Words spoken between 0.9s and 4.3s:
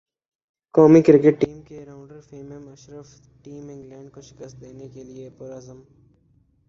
cricket team کے rounder فیمم Ashraf team England کو